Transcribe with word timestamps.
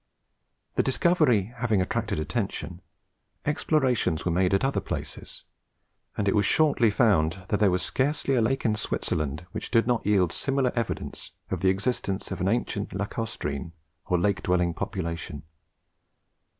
The 0.77 0.81
discovery 0.81 1.53
having 1.57 1.79
attracted 1.79 2.17
attention, 2.17 2.81
explorations 3.45 4.25
were 4.25 4.31
made 4.31 4.51
at 4.51 4.65
other 4.65 4.79
places, 4.79 5.43
and 6.17 6.27
it 6.27 6.35
was 6.35 6.43
shortly 6.43 6.89
found 6.89 7.43
that 7.49 7.59
there 7.59 7.69
was 7.69 7.83
scarcely 7.83 8.33
a 8.33 8.41
lake 8.41 8.65
in 8.65 8.73
Switzerland 8.73 9.45
which 9.51 9.69
did 9.69 9.85
not 9.85 10.03
yield 10.03 10.31
similar 10.31 10.71
evidence 10.75 11.33
of 11.51 11.59
the 11.59 11.69
existence 11.69 12.31
of 12.31 12.41
an 12.41 12.47
ancient 12.47 12.95
Lacustrine 12.95 13.73
or 14.07 14.17
Lake 14.17 14.41
dwelling 14.41 14.73
population. 14.73 15.43